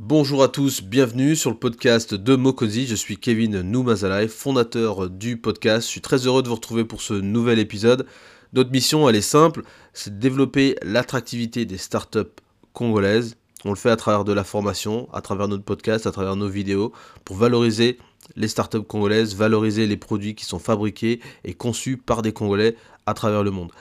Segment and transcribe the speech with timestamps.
[0.00, 2.86] Bonjour à tous, bienvenue sur le podcast de Mokosi.
[2.86, 5.86] Je suis Kevin Noumazalai, fondateur du podcast.
[5.86, 8.06] Je suis très heureux de vous retrouver pour ce nouvel épisode.
[8.52, 12.30] Notre mission, elle est simple, c'est de développer l'attractivité des startups
[12.72, 13.34] congolaises.
[13.64, 16.48] On le fait à travers de la formation, à travers notre podcast, à travers nos
[16.48, 16.92] vidéos,
[17.24, 17.98] pour valoriser
[18.36, 22.76] les startups congolaises, valoriser les produits qui sont fabriqués et conçus par des Congolais
[23.06, 23.72] à travers le monde.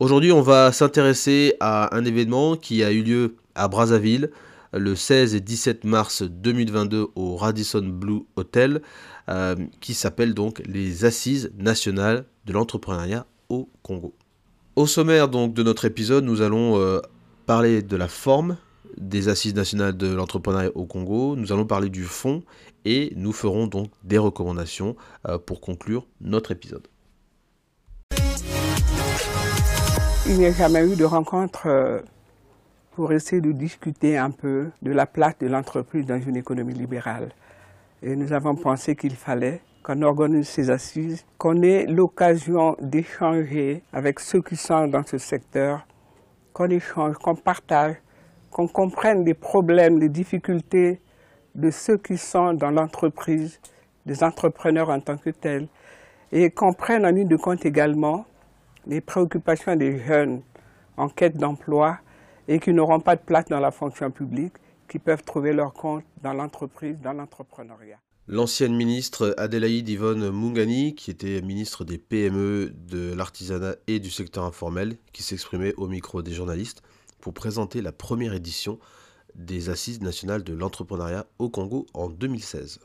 [0.00, 4.30] Aujourd'hui, on va s'intéresser à un événement qui a eu lieu à Brazzaville
[4.72, 8.82] le 16 et 17 mars 2022 au Radisson Blue Hotel,
[9.28, 14.14] euh, qui s'appelle donc les Assises nationales de l'entrepreneuriat au Congo.
[14.76, 17.00] Au sommaire donc de notre épisode, nous allons euh,
[17.46, 18.56] parler de la forme
[18.96, 22.42] des Assises nationales de l'entrepreneuriat au Congo, nous allons parler du fond
[22.84, 24.96] et nous ferons donc des recommandations
[25.28, 26.86] euh, pour conclure notre épisode.
[30.26, 32.02] Il n'y a jamais eu de rencontre
[32.98, 37.28] pour essayer de discuter un peu de la place de l'entreprise dans une économie libérale.
[38.02, 44.18] Et nous avons pensé qu'il fallait qu'on organise ces assises, qu'on ait l'occasion d'échanger avec
[44.18, 45.86] ceux qui sont dans ce secteur,
[46.52, 47.94] qu'on échange, qu'on partage,
[48.50, 51.00] qu'on comprenne les problèmes, les difficultés
[51.54, 53.60] de ceux qui sont dans l'entreprise,
[54.06, 55.68] des entrepreneurs en tant que tels,
[56.32, 58.24] et qu'on prenne en ligne de compte également
[58.88, 60.42] les préoccupations des jeunes
[60.96, 61.98] en quête d'emploi
[62.48, 64.54] et qui n'auront pas de place dans la fonction publique,
[64.88, 68.00] qui peuvent trouver leur compte dans l'entreprise, dans l'entrepreneuriat.
[68.26, 74.44] L'ancienne ministre Adélaïde Yvonne Mungani, qui était ministre des PME, de l'artisanat et du secteur
[74.44, 76.82] informel, qui s'exprimait au micro des journalistes
[77.20, 78.78] pour présenter la première édition
[79.34, 82.80] des Assises nationales de l'entrepreneuriat au Congo en 2016.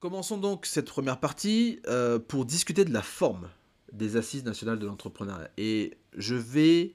[0.00, 3.48] Commençons donc cette première partie euh, pour discuter de la forme
[3.92, 5.50] des Assises nationales de l'entrepreneuriat.
[5.56, 6.94] Et je vais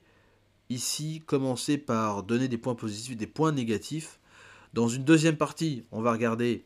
[0.70, 4.20] ici commencer par donner des points positifs, des points négatifs.
[4.74, 6.66] Dans une deuxième partie, on va regarder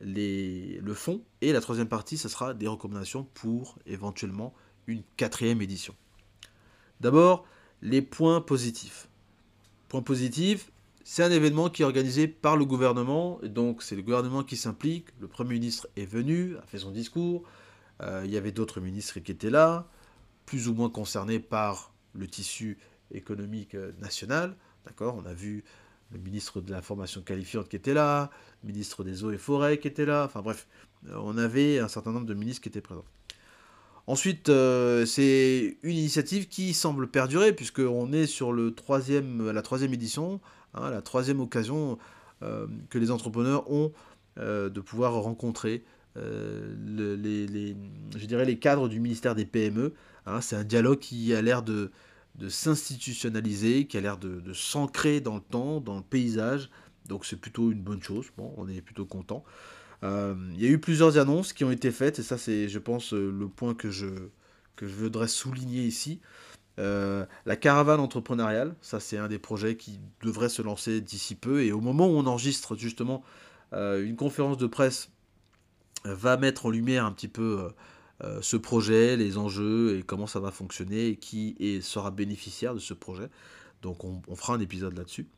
[0.00, 1.22] le fond.
[1.40, 4.54] Et la troisième partie, ce sera des recommandations pour éventuellement
[4.86, 5.94] une quatrième édition.
[7.00, 7.44] D'abord,
[7.82, 9.08] les points positifs.
[9.88, 10.70] Point positif,
[11.04, 15.06] c'est un événement qui est organisé par le gouvernement, donc c'est le gouvernement qui s'implique.
[15.20, 17.44] Le Premier ministre est venu, a fait son discours.
[18.02, 19.88] Euh, il y avait d'autres ministres qui étaient là,
[20.44, 22.78] plus ou moins concernés par le tissu
[23.12, 24.54] économique euh, nationale.
[24.86, 25.16] D'accord?
[25.16, 25.64] On a vu
[26.12, 28.30] le ministre de l'information qualifiante qui était là,
[28.62, 30.24] le ministre des eaux et forêts qui était là.
[30.24, 30.66] Enfin bref,
[31.08, 33.04] euh, on avait un certain nombre de ministres qui étaient présents.
[34.06, 40.40] Ensuite, euh, c'est une initiative qui semble perdurer, puisqu'on est sur troisième, la troisième édition,
[40.72, 41.98] hein, la troisième occasion
[42.40, 43.92] que les entrepreneurs ont
[44.36, 45.82] de pouvoir rencontrer
[46.14, 47.74] les
[48.60, 49.92] cadres du ministère des PME.
[50.24, 50.40] Hein.
[50.40, 51.90] c'est un dialogue qui a l'air de,
[52.38, 56.70] de s'institutionnaliser, qui a l'air de, s'ancrer dans le temps, dans le paysage.
[57.06, 58.26] Donc c'est plutôt une bonne chose.
[58.36, 59.44] Bon, on est plutôt content.
[60.04, 62.78] Euh, il y a eu plusieurs annonces qui ont été faites, et ça c'est, je
[62.78, 64.06] pense, euh, le point que je,
[64.76, 66.20] que je voudrais souligner ici.
[66.78, 71.64] Euh, la caravane entrepreneuriale, ça c'est un des projets qui devrait se lancer d'ici peu,
[71.64, 73.24] et au moment où on enregistre justement
[73.72, 75.10] une conférence de presse
[76.04, 77.68] va mettre en lumière un petit peu
[78.24, 82.80] euh, ce projet, les enjeux et comment ça va fonctionner et qui sera bénéficiaire de
[82.80, 83.28] ce projet.
[83.82, 85.28] Donc on, fera un épisode là-dessus.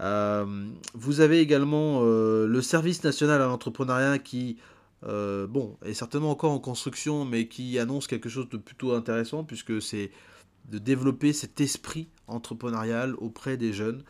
[0.00, 4.58] Euh, vous avez également euh, le service national à l'entrepreneuriat qui
[5.02, 9.82] bon, est certainement encore en construction, mais qui annonce quelque chose de plutôt intéressant, puisque
[9.82, 10.12] c'est
[10.70, 14.04] de développer cet esprit entrepreneurial auprès des jeunes,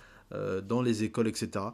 [0.67, 1.65] dans les écoles, etc.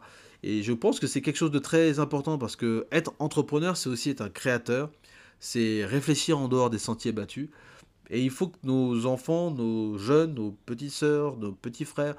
[0.43, 3.89] Et je pense que c'est quelque chose de très important, parce que être entrepreneur, c'est
[3.89, 4.89] aussi être un créateur,
[5.39, 7.49] c'est réfléchir en dehors des sentiers battus.
[8.09, 12.15] Et il faut que nos enfants, nos jeunes, nos petites sœurs, nos petits frères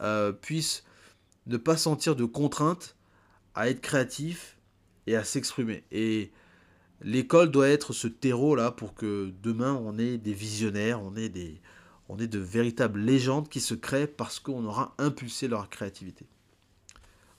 [0.00, 0.84] euh, puissent
[1.46, 2.96] ne pas sentir de contraintes
[3.54, 4.58] à être créatifs
[5.06, 5.84] et à s'exprimer.
[5.90, 6.30] Et
[7.00, 11.60] l'école doit être ce terreau-là pour que demain on ait des visionnaires, on ait, des,
[12.08, 16.26] on ait de véritables légendes qui se créent parce qu'on aura impulsé leur créativité.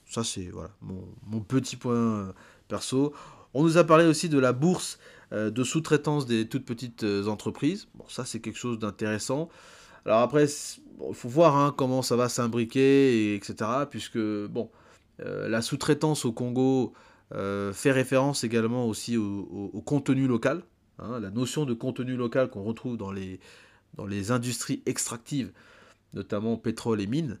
[0.06, 2.32] Ça c'est voilà, mon, mon, petit point euh,
[2.68, 3.14] perso.
[3.54, 4.98] On nous a parlé aussi de la bourse
[5.32, 7.88] de sous-traitance des toutes petites euh, entreprises.
[7.94, 9.48] Bon, ça c'est quelque chose d'intéressant.
[10.04, 13.54] Alors après, il faut voir hein, comment ça va s'imbriquer, etc.
[13.88, 14.70] Puisque, bon,
[15.20, 16.92] euh, la sous-traitance au Congo
[17.72, 20.62] fait référence également aussi au, contenu local.
[20.98, 23.40] Hein, la notion de contenu local qu'on retrouve dans les,
[23.94, 25.50] dans les industries extractives,
[26.12, 27.38] notamment pétrole et mines,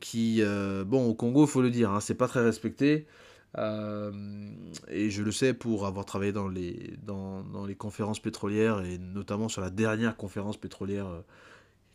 [0.00, 0.42] qui,
[0.84, 3.06] bon, au Congo, il faut le dire, hein, c'est pas très respecté.
[3.58, 4.50] Euh,
[4.88, 9.48] et je le sais pour avoir travaillé dans les, dans, les conférences pétrolières et notamment
[9.48, 11.20] sur la dernière conférence pétrolière euh,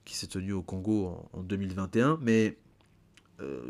[0.06, 2.20] qui s'est tenue au Congo en, 2021.
[2.22, 2.58] Mais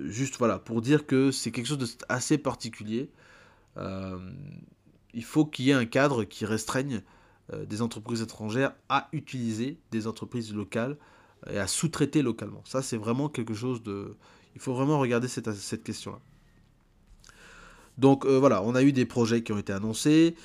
[0.06, 3.10] juste voilà, pour dire que c'est quelque chose d'assez particulier.
[5.14, 7.02] il faut qu'il y ait un cadre qui restreigne
[7.66, 10.98] des entreprises étrangères à utiliser des entreprises locales
[11.50, 12.62] et à sous-traiter localement.
[12.66, 14.16] Ça, c'est vraiment quelque chose de...
[14.56, 16.20] Il faut vraiment regarder cette, cette question-là.
[17.98, 20.36] Donc voilà, on a eu des projets qui ont été annoncés.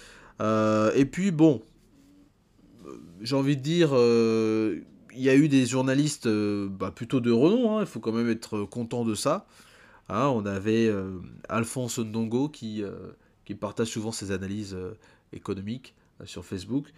[0.41, 1.63] et puis bon,
[3.23, 4.81] j'ai envie de dire, euh,
[5.15, 8.13] il y a eu des journalistes euh, bah, plutôt de renom, hein, il faut quand
[8.13, 9.47] même être content de ça.
[10.09, 11.19] Hein, on avait euh,
[11.49, 12.85] Alphonse Ndongo qui,
[13.61, 14.77] partage souvent ses analyses
[15.35, 15.95] économiques
[16.25, 16.91] sur Facebook.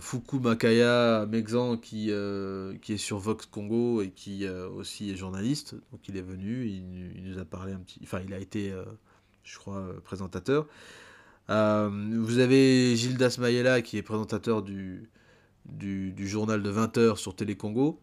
[0.00, 5.74] Fuku Makaya Mexan qui, est sur Vox Congo et qui aussi est journaliste.
[5.90, 7.98] Donc il est venu, il, nous a parlé un petit.
[8.04, 8.72] Enfin, il a été,
[9.44, 10.66] je crois, présentateur.
[11.50, 15.10] Euh, vous avez Gildas Mayela qui est présentateur du,
[15.66, 18.00] du, journal de 20h sur Télé Congo.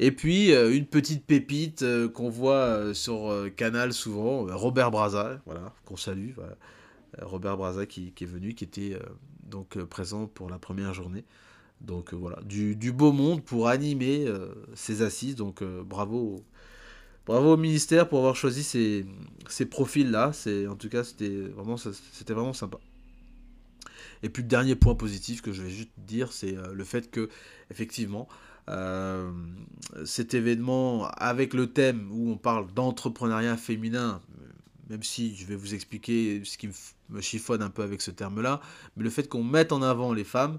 [0.00, 5.74] Et puis euh, une petite pépite euh, qu'on voit sur Canal souvent, Robert Braza, voilà,
[5.84, 6.30] qu'on salue.
[7.20, 8.98] Robert Braza qui, est venu, qui était
[9.42, 11.24] donc présent pour la première journée.
[11.80, 14.26] Donc voilà, du, beau monde pour animer
[14.74, 15.36] ces assises.
[15.36, 16.44] Donc bravo
[17.28, 20.32] bravo au ministère pour avoir choisi ces, profils-là.
[20.68, 22.78] En tout cas, c'était vraiment, c'était vraiment sympa.
[24.22, 27.08] Et puis le dernier point positif que je vais juste dire, c'est euh, le fait
[27.10, 27.28] que,
[27.70, 28.26] effectivement,
[28.68, 29.30] euh,
[30.04, 34.20] cet événement avec le thème où on parle d'entrepreneuriat féminin,
[34.90, 36.68] même si je vais vous expliquer ce qui
[37.10, 38.60] me chiffonne un peu avec ce terme-là,
[38.96, 40.58] mais le fait qu'on mette en avant les femmes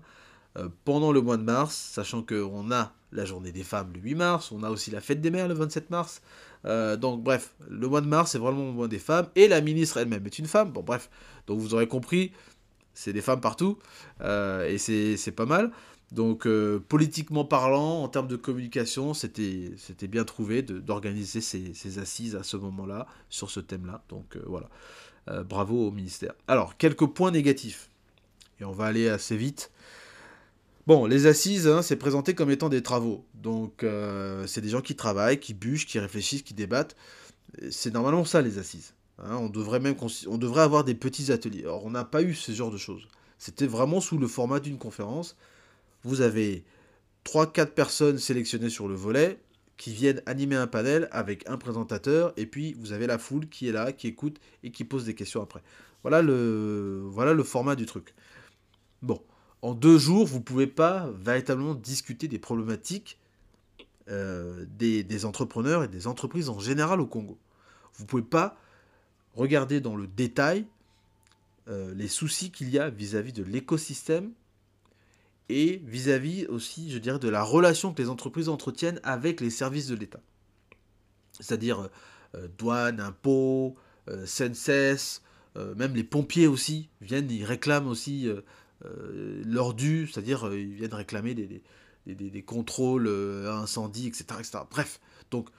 [0.84, 4.52] pendant le mois de mars, sachant qu'on a la journée des femmes le 8 mars,
[4.52, 6.22] on a aussi la fête des mères le 27 mars,
[6.66, 9.28] euh, donc bref, le mois de mars, c'est vraiment le mois des femmes.
[9.36, 10.72] Et la ministre elle-même est une femme.
[10.72, 11.10] Bon bref,
[11.48, 12.32] donc vous aurez compris,
[12.94, 13.78] c'est des femmes partout.
[14.22, 15.72] Euh, et c'est pas mal.
[16.12, 22.36] Donc euh, politiquement parlant, en termes de communication, c'était bien trouvé d'organiser ces, ces, assises
[22.36, 24.04] à ce moment-là, sur ce thème-là.
[24.10, 24.70] Donc voilà,
[25.44, 26.34] bravo au ministère.
[26.48, 27.90] Alors, quelques points négatifs.
[28.60, 29.72] Et on va aller assez vite.
[30.88, 33.26] Bon, les assises, hein, c'est présenté comme étant des travaux.
[33.36, 36.96] Donc, euh, c'est des gens qui travaillent, qui bûchent, qui réfléchissent, qui débattent.
[37.70, 38.94] C'est normalement ça, les assises.
[39.20, 39.36] Hein.
[39.36, 39.96] on, devrait même
[40.28, 41.66] on devrait avoir des petits ateliers.
[41.66, 43.08] Or, on n'a pas eu ce genre de choses.
[43.38, 45.36] C'était vraiment sous le format d'une conférence.
[46.04, 46.64] Vous avez
[47.26, 49.40] 3-4 personnes sélectionnées sur le volet
[49.78, 53.70] qui viennent animer un panel avec un présentateur, et puis vous avez la foule qui
[53.70, 55.62] est là, qui écoute et qui pose des questions après.
[56.04, 58.14] Voilà le, voilà le format du truc.
[59.02, 59.22] Bon
[59.62, 63.20] en deux jours, vous ne pouvez pas véritablement discuter des problématiques
[64.10, 67.38] euh, des, entrepreneurs et des entreprises en général au Congo.
[67.94, 68.58] Vous ne pouvez pas
[69.36, 70.66] regarder dans le détail
[71.68, 74.32] euh, les soucis qu'il y a vis-à-vis de l'écosystème
[75.48, 79.88] et vis-à-vis aussi, je dirais, de la relation que les entreprises entretiennent avec les services
[79.88, 80.22] de l'État.
[81.34, 81.90] C'est-à-dire
[82.34, 83.76] euh, douane, impôts,
[84.08, 85.22] CNCS,
[85.76, 88.28] même les pompiers aussi viennent, ils réclament aussi
[88.82, 91.62] leur dû, c'est-à-dire euh, ils viennent réclamer des,
[92.06, 94.60] des, contrôles euh, incendie, etc., etc.
[94.70, 95.00] Bref,
[95.32, 95.50] donc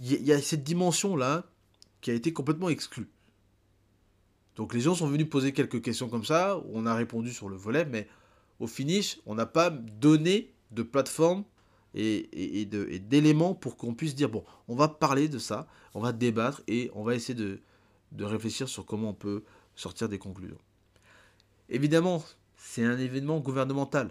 [0.00, 1.44] il y, a cette dimension-là
[2.00, 3.08] qui a été complètement exclue.
[4.56, 7.56] Donc les gens sont venus poser quelques questions comme ça, on a répondu sur le
[7.56, 8.08] volet, mais
[8.60, 11.44] au finish, on n'a pas donné de plateforme
[11.94, 12.64] et, et
[12.98, 16.90] d'éléments pour qu'on puisse dire, bon, on va parler de ça, on va débattre et
[16.94, 17.60] on va essayer de,
[18.12, 20.58] de réfléchir sur comment on peut sortir des conclusions.
[21.68, 22.24] Évidemment,
[22.58, 24.10] c'est un événement gouvernemental.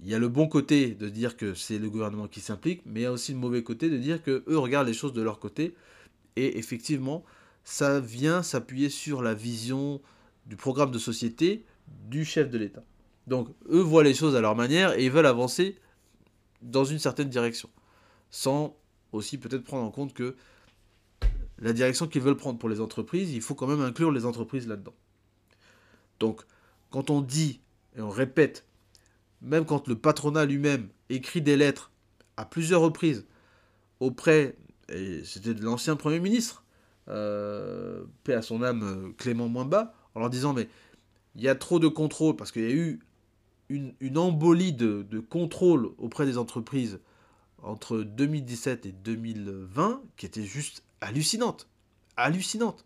[0.00, 3.00] Il y a le bon côté de dire que c'est le gouvernement qui s'implique, mais
[3.00, 5.22] il y a aussi le mauvais côté de dire que eux regardent les choses de
[5.22, 5.74] leur côté.
[6.34, 7.24] Et effectivement,
[7.62, 10.02] ça vient s'appuyer sur la vision
[10.46, 11.64] du programme de société
[12.08, 12.82] du chef de l'État.
[13.28, 15.78] Donc eux voient les choses à leur manière et ils veulent avancer
[16.60, 17.70] dans une certaine direction.
[18.30, 18.76] Sans
[19.12, 20.34] aussi peut-être prendre en compte que
[21.58, 24.66] la direction qu'ils veulent prendre pour les entreprises, il faut quand même inclure les entreprises
[24.66, 24.94] là-dedans.
[26.20, 26.42] Donc,
[26.90, 27.60] quand on dit
[27.96, 28.66] et on répète,
[29.40, 31.90] même quand le patronat lui-même écrit des lettres
[32.36, 33.26] à plusieurs reprises
[34.00, 34.56] auprès,
[34.88, 36.64] et c'était de l'ancien Premier ministre,
[37.08, 40.68] euh, paix à son âme Clément Mwamba, en leur disant mais
[41.34, 43.00] il y a trop de contrôle, parce qu'il y a eu
[43.68, 47.00] une, embolie de, de, contrôle auprès des entreprises
[47.62, 51.68] entre 2017 et 2020 qui était juste hallucinante.
[52.16, 52.84] Hallucinante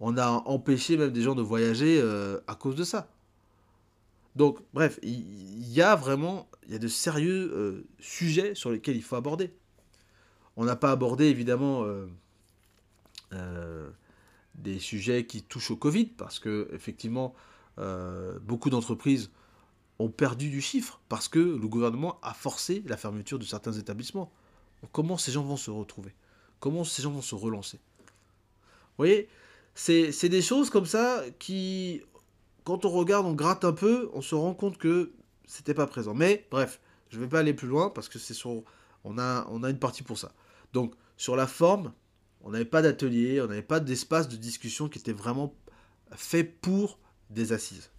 [0.00, 3.08] on a empêché même des gens de voyager euh, à cause de ça.
[4.36, 9.02] Donc, bref, il y, a vraiment y a de sérieux euh, sujets sur lesquels il
[9.02, 9.52] faut aborder.
[10.56, 11.84] On n'a pas abordé évidemment
[13.32, 13.90] euh,
[14.54, 17.34] des sujets qui touchent au Covid, parce que effectivement,
[18.42, 19.30] beaucoup d'entreprises
[20.00, 24.32] ont perdu du chiffre, parce que le gouvernement a forcé la fermeture de certains établissements.
[24.92, 26.12] Comment ces gens vont se retrouver?
[26.60, 27.78] Comment ces gens vont se relancer?
[27.98, 29.28] Vous voyez,
[29.78, 32.02] c'est des choses comme ça qui,
[32.64, 35.12] quand on regarde, on gratte un peu, on se rend compte que
[35.46, 36.14] c'était pas présent.
[36.14, 36.80] Mais bref,
[37.10, 38.64] je vais pas aller plus loin parce que c'est sur,
[39.04, 40.32] on a, on a une partie pour ça.
[40.72, 41.92] Donc sur la forme,
[42.42, 45.54] on n'avait pas d'atelier, on n'avait pas d'espace de discussion qui était vraiment
[46.10, 46.98] fait pour
[47.30, 47.90] des assises.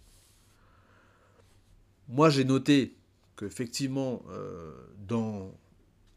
[2.08, 2.94] Moi, j'ai noté
[3.36, 5.54] qu'effectivement, euh, dans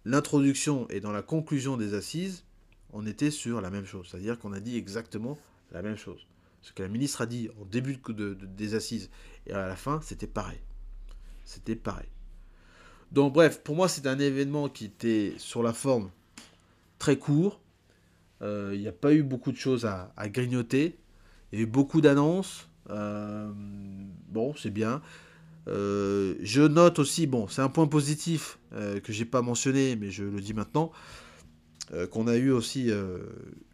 [0.03, 2.43] l'introduction et dans la conclusion des assises,
[2.91, 4.09] on était sur la même chose.
[4.11, 5.37] C'est-à-dire qu'on a dit exactement
[5.73, 6.27] la même chose.
[6.61, 9.09] Ce que la ministre a dit en début de, des assises
[9.47, 10.59] et à la fin, c'était pareil.
[11.43, 12.07] C'était pareil.
[13.11, 16.09] Donc bref, pour moi, c'est un événement qui était sur la forme
[16.99, 17.59] très court.
[18.41, 20.97] Euh, il n'y a pas eu beaucoup de choses à, grignoter.
[21.51, 22.69] Il y a eu beaucoup d'annonces.
[22.89, 25.01] Euh, bon, c'est bien.
[25.67, 30.23] Euh, je note aussi, bon, c'est un point positif que j'ai pas mentionné, mais je
[30.23, 30.91] le dis maintenant,
[32.11, 32.89] qu'on a eu aussi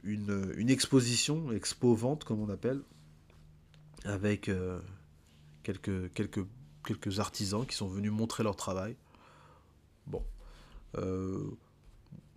[0.03, 2.81] une, une, exposition, expo vente comme on appelle,
[4.03, 4.49] avec
[5.63, 8.95] quelques, quelques, artisans qui sont venus montrer leur travail.
[10.07, 10.23] Bon.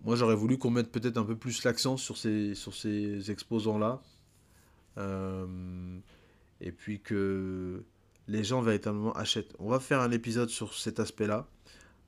[0.03, 4.01] Moi, j'aurais voulu qu'on mette peut-être un peu plus l'accent sur ces, sur ces exposants-là.
[4.97, 5.99] Euh,
[6.61, 7.83] et puis que
[8.27, 9.53] les gens véritablement achètent.
[9.59, 11.47] On va faire un épisode sur cet aspect-là,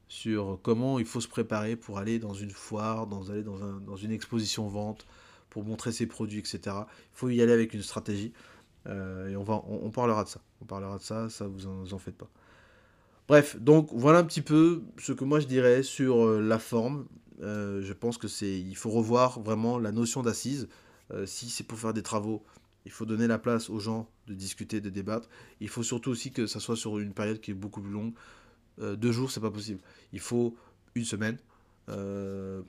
[0.07, 3.79] sur comment il faut se préparer pour aller dans une foire, dans, aller dans, un,
[3.79, 5.05] dans une exposition vente,
[5.49, 6.59] pour montrer ses produits, etc.
[6.65, 8.33] Il faut y aller avec une stratégie.
[8.87, 10.41] Euh, et on, va, on, parlera de ça.
[10.61, 12.29] On parlera de ça, ça vous en, vous en faites pas.
[13.27, 17.07] Bref, donc voilà un petit peu ce que moi je dirais sur euh, la forme,
[17.41, 20.67] euh, je pense que c'est, il faut revoir vraiment la notion d'assise.
[21.25, 22.43] Si c'est pour faire des travaux,
[22.85, 25.29] il faut donner la place aux gens de discuter, de débattre.
[25.59, 28.13] Il faut surtout aussi que ça soit sur une période qui est beaucoup plus longue.
[28.79, 29.79] Euh, deux jours, c'est pas possible.
[30.13, 30.55] Il faut
[30.95, 31.37] une semaine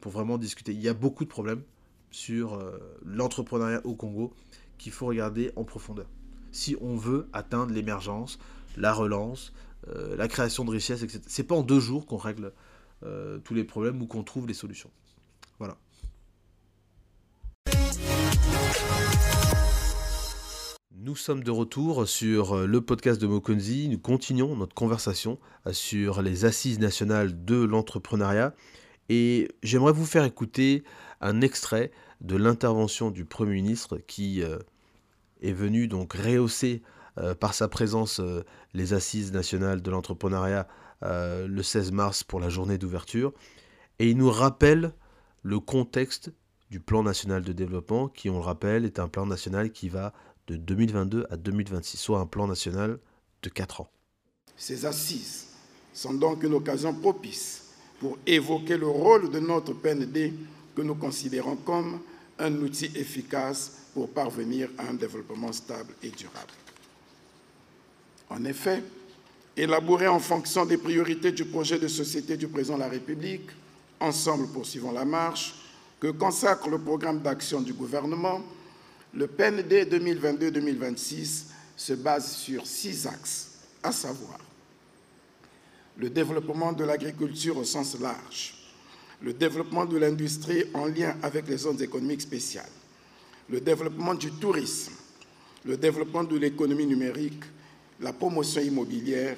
[0.01, 0.73] pour vraiment discuter.
[0.73, 1.63] Il y a beaucoup de problèmes
[2.11, 2.63] sur
[3.03, 4.35] l'entrepreneuriat au Congo
[4.77, 6.07] qu'il faut regarder en profondeur.
[6.53, 8.39] Si on veut atteindre l'émergence,
[8.77, 9.55] la relance,
[9.87, 11.23] la création de richesses, etc.
[11.27, 12.53] C'est pas en deux jours qu'on règle
[13.03, 14.91] euh, tous les problèmes ou qu'on trouve les solutions.
[15.59, 15.77] Voilà.
[21.07, 23.89] Nous sommes de retour sur euh, le podcast de Mokonzi.
[23.89, 28.57] Nous continuons notre conversation euh, sur les assises nationales de l'entrepreneuriat.
[29.09, 30.83] Et j'aimerais vous faire écouter
[31.21, 36.83] un extrait de l'intervention du Premier ministre qui est venu donc rehausser
[37.39, 38.21] par sa présence
[38.75, 40.67] les assises nationales de l'entrepreneuriat
[41.05, 43.33] euh, le 16 mars pour la journée d'ouverture.
[44.01, 44.93] Et il nous rappelle
[45.45, 46.33] le contexte
[46.71, 50.13] du plan national de développement, qui, on le rappelle, est un plan national qui va
[50.49, 52.99] de 2022 à 2026, soit un plan national
[53.43, 53.91] de 4 ans.
[54.57, 55.49] Ces assises
[55.93, 57.65] sont donc une occasion propice
[58.01, 60.33] pour évoquer le rôle de notre PND
[60.75, 62.01] que nous considérons comme
[62.39, 66.53] un outil efficace pour parvenir à un développement stable et durable.
[68.29, 68.83] En effet,
[69.57, 73.49] élaboré en fonction des priorités du projet de société du président de la République,
[73.99, 75.55] Ensemble poursuivons la marche,
[76.01, 78.43] que consacre le programme d'action du gouvernement,
[79.17, 81.45] le PND 2022-2026
[81.77, 84.39] se base sur six axes, à savoir
[85.99, 88.55] le développement de l'agriculture au sens large,
[89.23, 92.69] le développement de l'industrie en lien avec les zones économiques spéciales,
[93.49, 94.93] le développement du tourisme,
[95.65, 97.43] le développement de l'économie numérique,
[98.01, 99.37] la promotion immobilière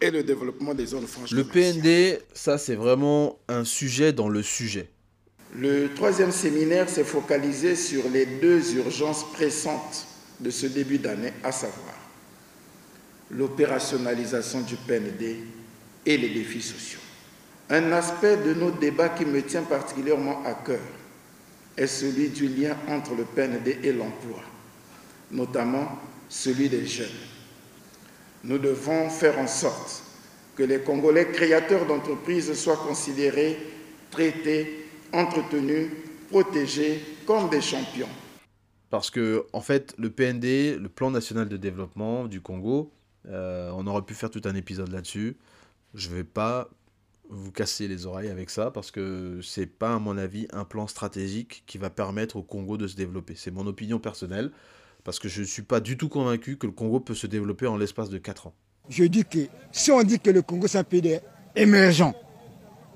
[0.00, 1.32] et le développement des zones franches.
[1.32, 4.88] Le PND, ça c'est vraiment un sujet dans le sujet.
[5.54, 10.06] Le troisième séminaire s'est focalisé sur les deux urgences pressantes
[10.40, 11.94] de ce début d'année, à savoir
[13.30, 15.36] l'opérationnalisation du PND
[16.04, 17.00] et les défis sociaux.
[17.70, 20.80] Un aspect de nos débats qui me tient particulièrement à cœur
[21.76, 24.40] est celui du lien entre le PND et l'emploi,
[25.30, 27.08] notamment celui des jeunes
[28.44, 30.02] nous devons faire en sorte
[30.56, 33.58] que les Congolais créateurs d'entreprises soient considérés,
[34.10, 34.81] traités,
[35.12, 35.90] entretenus,
[36.30, 38.08] protégés comme des champions.
[38.90, 42.92] Parce que, en fait, le PND, le Plan national de développement du Congo,
[43.28, 45.36] euh, on aurait pu faire tout un épisode là-dessus.
[45.94, 46.68] Je ne vais pas
[47.30, 50.86] vous casser les oreilles avec ça parce que c'est pas, à mon avis, un plan
[50.86, 53.34] stratégique qui va permettre au Congo de se développer.
[53.34, 54.50] C'est mon opinion personnelle
[55.04, 57.66] parce que je ne suis pas du tout convaincu que le Congo peut se développer
[57.66, 58.54] en l'espace de 4 ans.
[58.88, 61.20] Je dis que si on dit que le Congo c'est un pays
[61.56, 62.14] émergent,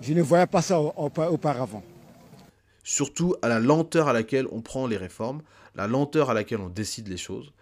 [0.01, 1.83] je ne voyais pas ça auparavant.
[2.89, 5.43] Surtout à la lenteur à laquelle on prend les réformes,
[5.75, 7.53] la lenteur à laquelle on décide les choses.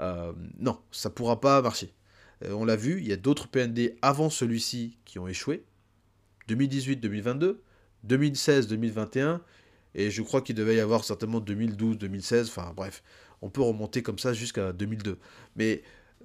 [0.00, 1.92] Euh, non, ça ne pourra pas marcher.
[2.42, 5.66] Euh, on l'a vu, il y a d'autres PND avant celui-ci qui ont échoué.
[6.48, 7.58] 2018-2022,
[8.08, 9.40] 2016-2021,
[9.94, 13.02] et je crois qu'il devait y avoir certainement 2012-2016, enfin bref,
[13.42, 15.18] on peut remonter comme ça jusqu'à 2002.
[15.54, 15.82] Mais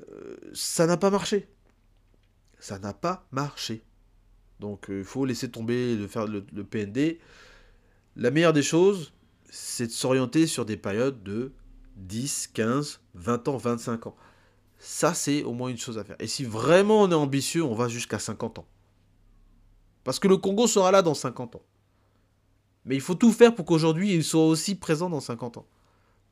[0.09, 1.49] euh, ça n'a pas marché.
[2.59, 3.81] Ça n'a pas marché.
[4.61, 7.17] Donc il faut laisser tomber faire le PND.
[8.19, 9.13] La meilleure des choses,
[9.47, 11.53] c'est de s'orienter sur des périodes de
[11.97, 14.15] 10, 15, 20 ans, 25 ans.
[14.79, 16.15] Ça, c'est au moins une chose à faire.
[16.19, 18.67] Et si vraiment on est ambitieux, on va jusqu'à 50 ans.
[20.03, 21.61] Parce que le Congo sera là dans 50 ans.
[22.85, 25.67] Mais il faut tout faire pour qu'aujourd'hui, il soit aussi présent dans 50 ans.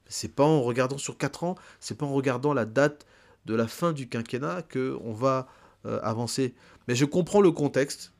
[0.07, 3.05] C'est pas en regardant sur 4 ans, c'est pas en regardant la date
[3.45, 5.47] de la fin du quinquennat que on va
[5.85, 6.55] euh, avancer.
[6.87, 8.11] Mais je comprends le contexte.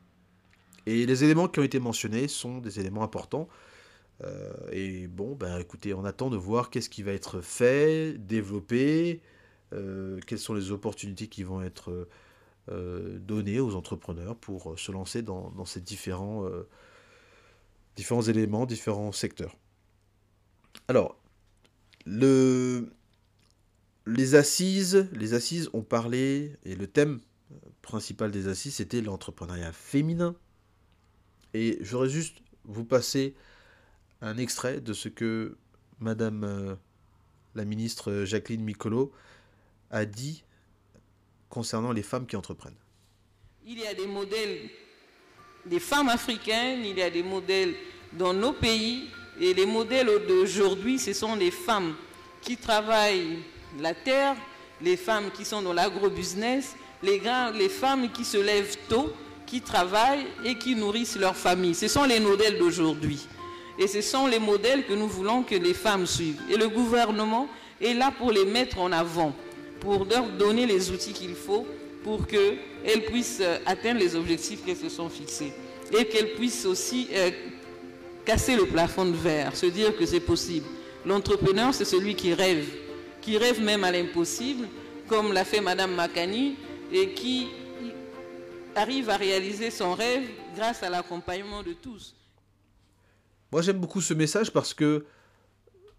[0.86, 3.48] Et les éléments qui ont été mentionnés sont des éléments importants.
[4.24, 9.22] Euh, et bon, ben écoutez, on attend de voir qu'est-ce qui va être fait, développé,
[9.74, 12.08] euh, quelles sont les opportunités qui vont être
[12.70, 16.48] euh, données aux entrepreneurs pour se lancer dans, ces différents,
[17.96, 19.56] différents éléments, différents secteurs.
[20.88, 21.18] Alors,
[22.06, 22.92] le,
[24.06, 27.20] les assises, les assises ont parlé, et le thème
[27.82, 30.36] principal des assises, c'était l'entrepreneuriat féminin.
[31.56, 33.34] Et j'aurais juste vous passer
[34.20, 35.56] un extrait de ce que
[36.02, 36.76] Madame euh,
[37.56, 39.14] la ministre Jacqueline Micolo
[39.90, 40.44] a dit
[41.48, 42.76] concernant les femmes qui entreprennent.
[43.66, 44.70] Il y a des modèles
[45.66, 47.74] des femmes africaines, il y a des modèles
[48.12, 49.10] dans nos pays,
[49.40, 51.96] et les modèles d'aujourd'hui, ce sont les femmes
[52.42, 53.40] qui travaillent
[53.80, 54.36] la terre,
[54.82, 59.14] les femmes qui sont dans l'agrobusiness, les femmes qui se lèvent tôt,
[59.46, 61.76] qui travaillent et qui nourrissent leur famille.
[61.76, 63.20] Ce sont les modèles d'aujourd'hui.
[63.78, 66.42] Et ce sont les modèles que nous voulons que les femmes suivent.
[66.50, 67.48] Et le gouvernement
[67.82, 69.34] est là pour les mettre en avant,
[69.82, 71.66] pour leur donner les outils qu'il faut
[72.06, 75.52] pour qu'elles puissent euh, atteindre les objectifs qu'elles se sont fixés.
[75.92, 77.32] Et qu'elles puissent aussi euh,
[78.24, 80.68] casser le plafond de verre, se dire que c'est possible.
[81.04, 82.68] L'entrepreneur, c'est celui qui rêve,
[83.22, 84.68] qui rêve même à l'impossible,
[85.10, 86.56] comme l'a fait Madame Makani,
[86.94, 87.48] et qui
[88.76, 92.16] arrive à réaliser son rêve grâce à l'accompagnement de tous.
[93.52, 95.06] Moi, j'aime beaucoup ce message parce que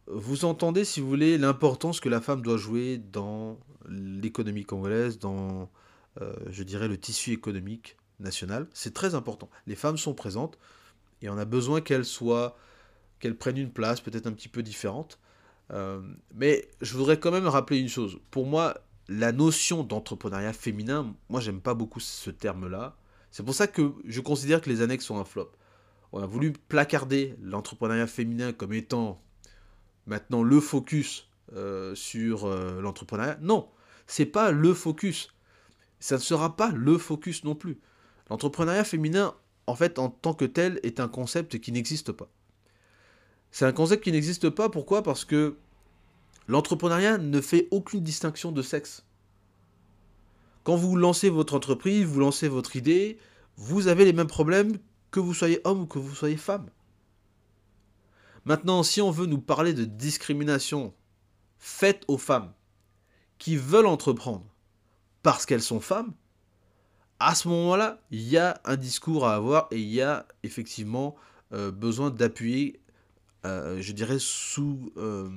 [0.06, 3.58] vous entendez, si vous voulez, l'importance que la femme doit jouer dans
[3.88, 5.68] l'économie congolaise, dans,
[6.20, 8.68] euh, je dirais, le tissu économique national.
[8.72, 9.48] C'est très important.
[9.66, 10.58] Les femmes sont présentes
[11.22, 12.56] et on a besoin qu'elles soient,
[13.20, 15.18] qu'elles prennent une place peut-être un petit peu différente.
[15.72, 16.00] Euh,
[16.34, 18.18] mais je voudrais quand même rappeler une chose.
[18.30, 18.74] Pour moi,
[19.08, 22.96] la notion d'entrepreneuriat féminin, moi, j'aime pas beaucoup ce terme-là.
[23.30, 25.52] C'est pour ça que je considère que les annexes sont un flop
[26.12, 29.22] on a voulu placarder l'entrepreneuriat féminin comme étant
[30.06, 33.38] maintenant le focus euh, sur euh, l'entrepreneuriat.
[33.40, 33.68] Non,
[34.06, 35.34] c'est pas le focus.
[36.00, 37.80] Ça ne sera pas le focus non plus.
[38.30, 39.34] L'entrepreneuriat féminin,
[39.66, 42.28] en fait, en tant que tel, est un concept qui n'existe pas.
[43.50, 44.68] C'est un concept qui n'existe pas.
[44.68, 45.02] Pourquoi?
[45.02, 45.56] Parce que
[46.48, 49.04] l'entrepreneuriat ne fait aucune distinction de sexe.
[50.64, 53.18] Quand vous lancez votre entreprise, vous lancez votre idée,
[53.56, 54.78] vous avez les mêmes problèmes
[55.10, 56.68] que vous soyez homme ou que vous soyez femme.
[58.44, 60.94] Maintenant, si on veut nous parler de discrimination
[61.58, 62.52] faite aux femmes
[63.38, 64.46] qui veulent entreprendre
[65.22, 66.14] parce qu'elles sont femmes,
[67.18, 71.16] à ce moment-là, il y a un discours à avoir et il y a effectivement
[71.52, 72.80] euh, besoin d'appuyer,
[73.46, 75.30] euh, je dirais, sous, euh,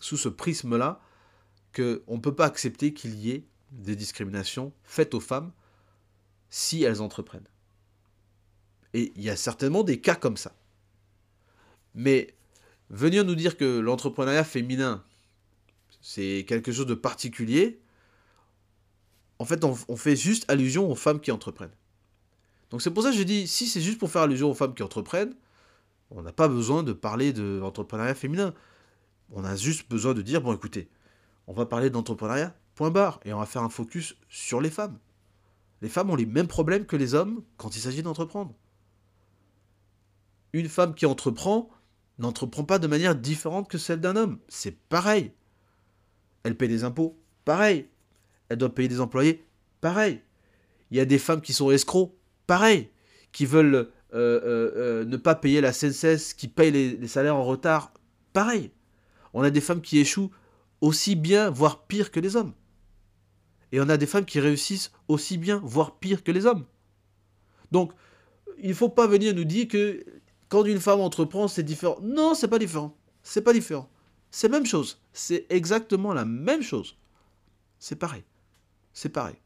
[0.00, 1.00] sous ce prisme-là,
[1.74, 5.52] qu'on ne peut pas accepter qu'il y ait des discriminations faites aux femmes
[6.48, 7.48] si elles entreprennent.
[8.92, 10.56] Et il y a certainement des cas comme ça.
[11.94, 12.34] Mais
[12.88, 15.04] venir nous dire que l'entrepreneuriat féminin,
[16.00, 17.80] c'est quelque chose de particulier,
[19.38, 21.74] en fait, on, fait juste allusion aux femmes qui entreprennent.
[22.70, 24.74] Donc c'est pour ça que je dis, si c'est juste pour faire allusion aux femmes
[24.74, 25.34] qui entreprennent,
[26.10, 28.54] on n'a pas besoin de parler de l'entrepreneuriat féminin.
[29.30, 30.90] On a juste besoin de dire, bon écoutez,
[31.46, 34.98] on va parler d'entrepreneuriat, point barre, et on va faire un focus sur les femmes.
[35.82, 38.54] Les femmes ont les mêmes problèmes que les hommes quand il s'agit d'entreprendre
[40.52, 41.70] une femme qui entreprend
[42.18, 44.38] n'entreprend pas de manière différente que celle d'un homme.
[44.48, 45.32] C'est pareil.
[46.42, 47.88] Elle paie des impôts, pareil.
[48.48, 49.46] Elle doit payer des employés,
[49.80, 50.20] pareil.
[50.90, 52.12] Il y a des femmes qui sont escrocs,
[52.46, 52.90] pareil.
[53.32, 57.92] Qui veulent ne pas payer la CNCS, qui payent les, salaires en retard,
[58.32, 58.70] pareil.
[59.32, 60.30] On a des femmes qui échouent
[60.80, 62.52] aussi bien, voire pire que les hommes.
[63.72, 66.64] Et on a des femmes qui réussissent aussi bien, voire pire que les hommes.
[67.70, 67.92] Donc,
[68.58, 70.04] il ne faut pas venir nous dire que
[70.48, 71.98] quand une femme entreprend, c'est différent.
[72.02, 72.96] Non, c'est pas différent.
[73.22, 73.88] C'est pas différent.
[74.30, 75.00] C'est la même chose.
[75.12, 76.96] C'est exactement la même chose.
[77.78, 78.24] C'est pareil.
[78.92, 79.36] C'est pareil.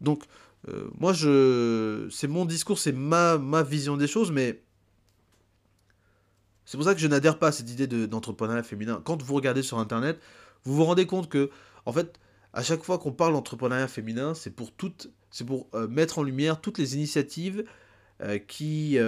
[0.00, 0.24] Donc,
[0.66, 4.62] Euh, moi, je, c'est mon discours, c'est ma, vision des choses, mais
[6.64, 9.00] c'est pour ça que je n'adhère pas à cette idée d'entrepreneuriat féminin.
[9.04, 10.20] Quand vous regardez sur Internet,
[10.64, 11.50] vous vous rendez compte que,
[11.86, 12.18] en fait,
[12.52, 15.10] à chaque fois qu'on parle d'entrepreneuriat féminin, c'est pour, toutes,
[15.46, 17.64] pour euh, mettre en lumière toutes les initiatives
[18.20, 18.98] euh, qui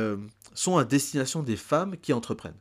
[0.54, 2.58] sont à destination des femmes qui entreprennent.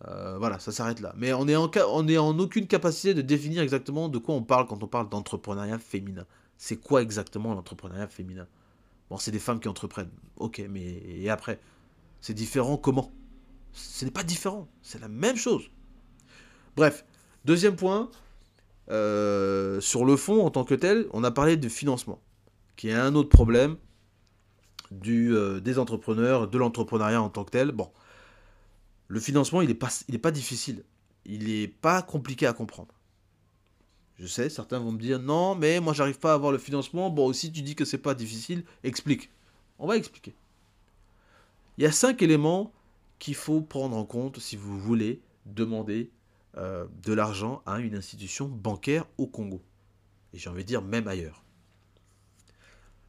[0.00, 1.12] voilà, ça s'arrête là.
[1.16, 4.42] Mais on est, en, on est en aucune capacité de définir exactement de quoi on
[4.42, 6.24] parle quand on parle d'entrepreneuriat féminin.
[6.62, 8.46] C'est quoi exactement l'entrepreneuriat féminin?
[9.08, 10.10] Bon, c'est des femmes qui entreprennent.
[10.36, 11.58] Ok, mais et après?
[12.20, 13.10] C'est différent comment?
[13.72, 15.70] Ce n'est pas différent, c'est la même chose.
[16.76, 17.06] Bref,
[17.46, 18.10] deuxième point,
[18.90, 22.20] euh, sur le fond en tant que tel, on a parlé de financement,
[22.76, 23.78] qui est un autre problème
[24.90, 27.72] du, euh, des entrepreneurs, de l'entrepreneuriat en tant que tel.
[27.72, 27.90] Bon,
[29.08, 29.88] le financement, il n'est pas,
[30.20, 30.84] pas difficile,
[31.24, 32.94] il n'est pas compliqué à comprendre.
[34.20, 37.08] Je sais, certains vont me dire non, mais moi j'arrive pas à avoir le financement.
[37.08, 39.30] Bon, aussi tu dis que c'est pas difficile, explique.
[39.78, 40.34] On va expliquer.
[41.78, 42.70] Il y a cinq éléments
[43.18, 46.10] qu'il faut prendre en compte si vous voulez demander
[46.58, 49.62] euh, de l'argent à une institution bancaire au Congo.
[50.34, 51.42] Et j'ai envie de dire même ailleurs.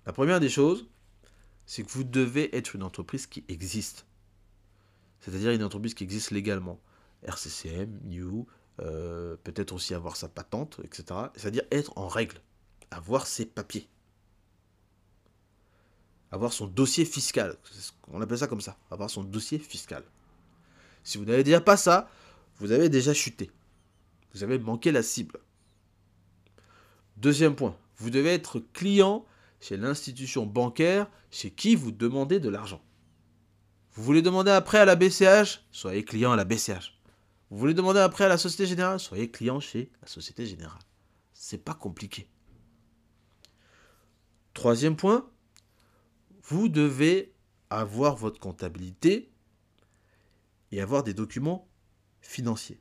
[0.06, 0.88] La première des choses,
[1.65, 4.06] c'est que vous devez être une entreprise qui existe.
[5.19, 6.80] C'est-à-dire une entreprise qui existe légalement.
[7.24, 8.47] RCCM, New,
[8.82, 11.04] euh, peut-être aussi avoir sa patente, etc.
[11.36, 12.41] C'est-à-dire être en règle,
[12.89, 13.88] avoir ses papiers,
[16.32, 17.58] avoir son dossier fiscal.
[18.08, 20.04] On appelle ça comme ça, avoir son dossier fiscal.
[21.04, 22.10] Si vous n'avez déjà pas ça,
[22.58, 23.52] vous avez déjà chuté.
[24.34, 25.39] Vous avez manqué la cible.
[27.17, 29.26] Deuxième point, vous devez être client
[29.60, 32.82] chez l'institution bancaire chez qui vous demandez de l'argent.
[33.94, 37.01] Vous voulez demander après à la BCH Soyez client à la BCH.
[37.52, 38.98] Vous voulez demander après à la Société Générale?
[38.98, 40.80] Soyez client chez la Société Générale.
[41.34, 42.30] C'est pas compliqué.
[44.54, 45.30] Troisième point,
[46.44, 47.34] vous devez
[47.70, 49.34] avoir votre comptabilité
[50.72, 51.68] et avoir des documents
[52.22, 52.80] financiers.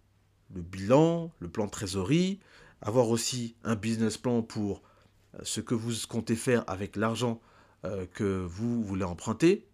[0.55, 2.39] Le bilan, le plan de trésorerie,
[2.81, 4.83] avoir aussi un business plan pour
[5.35, 7.41] euh, ce que vous comptez faire avec l'argent
[7.85, 9.67] euh, que vous voulez emprunter.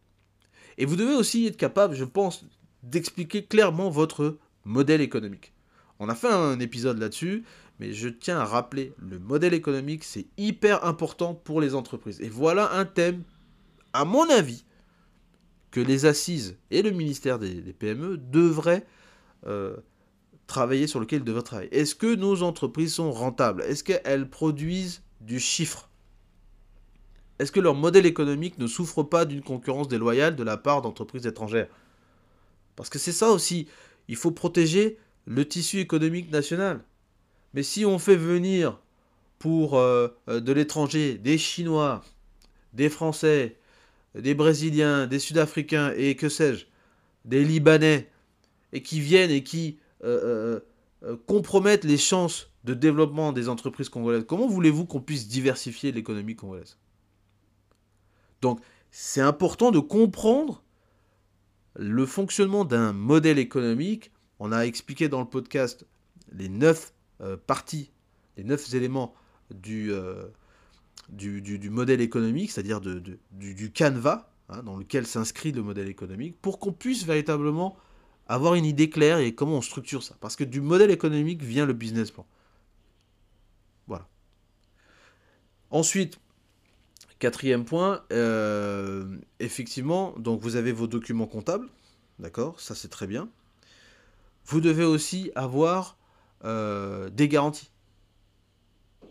[0.79, 2.47] Et vous devez aussi être capable, je pense,
[2.83, 5.53] d'expliquer clairement votre modèle économique.
[5.99, 7.45] On a fait un épisode là-dessus,
[7.79, 12.21] mais je tiens à rappeler, le modèle économique, c'est hyper important pour les entreprises.
[12.21, 13.23] Et voilà un thème,
[13.93, 14.65] à mon avis,
[15.71, 18.87] que les assises et le ministère des, PME devraient
[19.47, 19.77] euh,
[20.47, 21.75] travailler, sur lequel ils devraient travailler.
[21.75, 23.63] Est-ce que nos entreprises sont rentables?
[23.63, 25.91] Est-ce qu'elles produisent du chiffre?
[27.39, 31.27] Est-ce que leur modèle économique ne souffre pas d'une concurrence déloyale de la part d'entreprises
[31.27, 31.69] étrangères?
[32.77, 33.69] Parce que c'est ça aussi
[34.09, 36.83] il faut protéger le tissu économique national.
[37.55, 38.81] Mais si on fait venir
[39.39, 42.05] pour euh, euh, de l'étranger des Chinois,
[42.73, 43.57] des Français,
[44.15, 46.67] des Brésiliens, des Sud-Africains et que sais-je,
[47.25, 48.11] des Libanais,
[48.73, 50.61] et qui viennent et qui euh,
[51.27, 56.77] compromettent les chances de développement des entreprises congolaises, comment voulez-vous qu'on puisse diversifier l'économie congolaise?
[58.43, 60.63] Donc c'est important de comprendre
[61.79, 65.87] le fonctionnement d'un modèle économique, on a expliqué dans le podcast
[66.33, 67.91] les neuf euh, parties,
[68.37, 69.15] les neuf éléments
[69.51, 70.29] du, euh,
[71.71, 76.73] modèle économique, c'est-à-dire du, du, canevas hein, dans lequel s'inscrit le modèle économique, pour qu'on
[76.73, 77.77] puisse véritablement
[78.27, 80.17] avoir une idée claire et comment on structure ça.
[80.21, 82.27] Parce que du modèle économique vient le business plan.
[83.87, 84.09] Voilà.
[85.71, 86.19] Ensuite,
[87.19, 91.67] Quatrième point, euh, effectivement, donc vous avez vos documents comptables,
[92.19, 93.31] d'accord, ça c'est très bien.
[94.45, 95.97] Vous devez aussi avoir
[96.45, 97.71] euh, des garanties,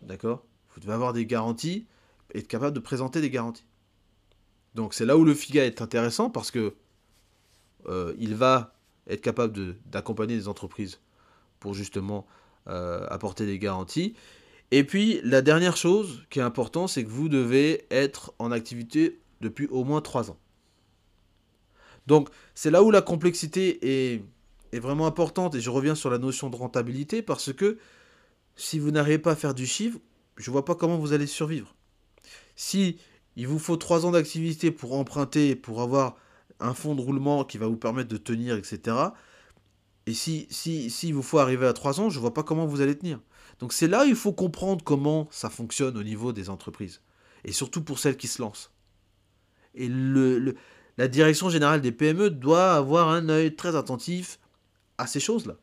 [0.03, 0.45] d'accord.
[0.73, 1.87] Vous devez avoir des garanties
[2.33, 3.65] et être capable de présenter des garanties.
[4.75, 6.75] Donc c'est là où le FIGA est intéressant parce que
[7.87, 8.75] euh, il va
[9.07, 10.99] être capable d'accompagner des entreprises
[11.59, 12.27] pour justement
[12.67, 14.15] apporter des garanties.
[14.71, 19.19] Et puis, la dernière chose qui est importante, c'est que vous devez être en activité
[19.41, 20.37] depuis au moins 3 ans.
[22.07, 24.23] Donc, c'est là où la complexité est,
[24.73, 25.55] vraiment importante.
[25.55, 27.77] Et je reviens sur la notion de rentabilité parce que
[28.57, 29.99] si vous n'arrivez pas à faire du chiffre,
[30.35, 31.73] je ne vois pas comment vous allez survivre.
[32.57, 32.97] Si
[33.37, 36.17] il vous faut 3 ans d'activité pour emprunter, pour avoir
[36.59, 38.97] un fonds de roulement qui va vous permettre de tenir, etc.
[40.07, 42.43] Et si, si, si il vous faut arriver à 3 ans, je ne vois pas
[42.43, 43.19] comment vous allez tenir.
[43.59, 47.01] Donc c'est là où il faut comprendre comment ça fonctionne au niveau des entreprises.
[47.43, 48.71] Et surtout pour celles qui se lancent.
[49.75, 49.87] Et
[50.97, 54.39] la direction générale des PME doit avoir un œil très attentif
[54.97, 55.55] à ces choses-là.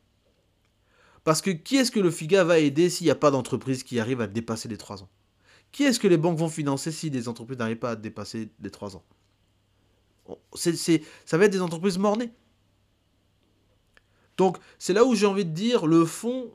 [1.24, 4.00] Parce que qui est-ce que le FIGA va aider s'il n'y a pas d'entreprise qui
[4.00, 5.08] arrive à dépasser les 3 ans?
[5.70, 8.70] Qui est-ce que les banques vont financer si les entreprises n'arrivent pas à dépasser les
[8.70, 9.04] 3 ans?
[10.54, 12.32] Ça va être des entreprises mornées.
[14.36, 16.52] Donc c'est là où j'ai envie de dire, le fonds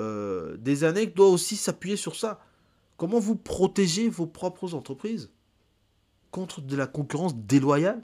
[0.00, 2.40] euh, des ANEC doit aussi s'appuyer sur ça.
[2.96, 5.30] Comment vous protégez vos propres entreprises
[6.30, 8.02] contre de la concurrence déloyale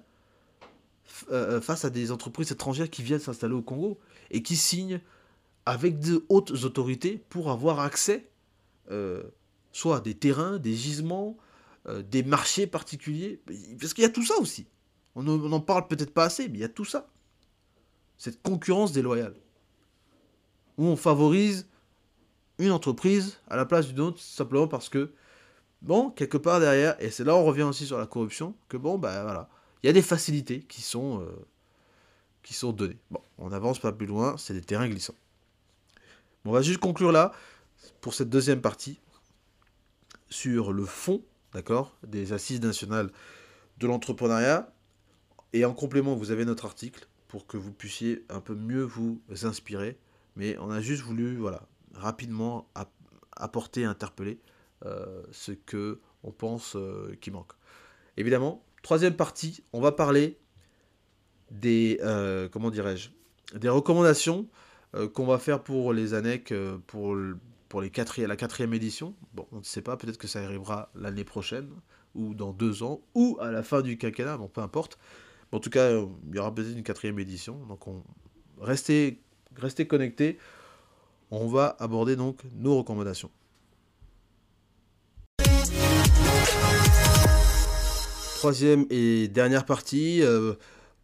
[1.31, 3.99] euh, euh, face à des entreprises étrangères qui viennent s'installer au Congo
[4.31, 5.01] et qui signent
[5.67, 8.27] avec de hautes autorités pour avoir accès
[9.73, 11.37] soit à des terrains, des gisements,
[11.87, 13.41] des marchés particuliers?
[13.79, 14.67] Parce qu'il y a tout ça aussi.
[15.15, 17.09] On n'en parle peut-être pas assez, mais il y a tout ça.
[18.19, 19.37] Cette concurrence déloyale.
[20.77, 21.69] Où on favorise
[22.61, 25.13] une entreprise à la place d'une autre, simplement parce que,
[25.83, 28.99] bon, quelque part derrière, et c'est là on revient aussi sur la corruption, que bon,
[28.99, 29.49] ben voilà,
[29.83, 31.47] il y a des facilités qui sont, euh,
[32.43, 32.99] qui sont données.
[33.11, 35.15] Bon, on n'avance pas plus loin, c'est des terrains glissants.
[36.45, 37.33] on va juste conclure là,
[38.01, 39.01] pour cette deuxième partie,
[40.29, 41.23] sur le fond,
[41.55, 43.11] d'accord, des assises nationales
[43.79, 44.73] de l'entrepreneuriat.
[45.53, 49.21] Et en complément, vous avez notre article pour que vous puissiez un peu mieux vous
[49.43, 49.99] inspirer.
[50.37, 52.69] Mais on a juste voulu, voilà, rapidement
[53.37, 54.41] apporter, interpeller
[54.87, 57.53] euh, ce que on pense euh, qui manque.
[58.17, 60.39] Évidemment, troisième partie, on va parler
[61.51, 63.11] des euh, comment dirais-je
[63.59, 64.49] des recommandations
[65.15, 66.53] qu'on va faire pour les ANEC
[66.87, 67.17] pour,
[67.69, 69.15] pour les la quatrième édition.
[69.35, 71.69] Bon, on ne sait pas, peut-être que ça arrivera l'année prochaine,
[72.15, 74.99] ou dans deux ans, ou à la fin du quinquennat, bon, peu importe.
[75.53, 77.65] en tout cas, il y aura peut-être une quatrième édition.
[77.67, 78.03] Donc, on...
[78.61, 79.23] restez,
[79.57, 80.39] restez connectés
[81.31, 83.31] on va aborder donc nos recommandations.
[88.41, 90.55] Troisième et dernière partie, euh,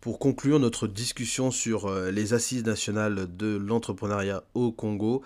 [0.01, 5.23] pour conclure notre discussion sur euh, les assises nationales de l'entrepreneuriat au Congo,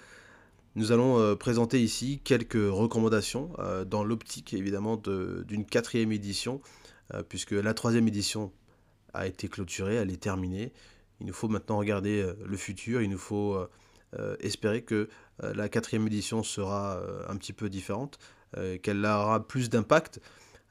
[0.74, 3.52] nous allons euh, présenter ici quelques recommandations
[3.86, 6.60] dans l'optique évidemment d'une quatrième édition,
[7.28, 8.52] puisque la troisième édition
[9.14, 10.72] a été clôturée, elle est terminée.
[11.20, 13.56] Il nous faut maintenant regarder le futur, il nous faut
[14.40, 15.08] espérer que
[15.44, 18.18] euh, la quatrième édition sera euh, un petit peu différente,
[18.82, 20.20] qu'elle aura plus d'impact,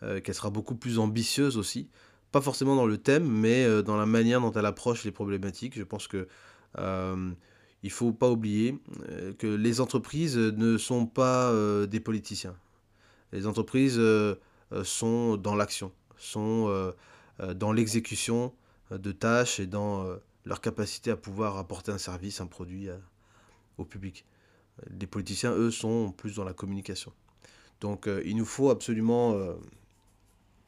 [0.02, 1.90] qu'elle sera beaucoup plus ambitieuse aussi.
[2.34, 5.78] Pas forcément dans le thème, mais dans la manière dont elle approche les problématiques.
[5.78, 6.28] Je pense que
[6.78, 8.78] il faut pas oublier
[9.38, 11.54] que les entreprises ne sont pas
[11.88, 12.58] des politiciens.
[13.32, 14.02] Les entreprises
[14.84, 16.94] sont dans l'action, sont
[17.56, 18.54] dans l'exécution
[18.92, 20.06] de tâches et dans
[20.44, 22.90] leur capacité à pouvoir apporter un service, un produit
[23.80, 24.26] au public.
[25.00, 27.12] Les politiciens, eux, sont plus dans la communication.
[27.82, 29.54] Donc euh, il nous faut absolument euh,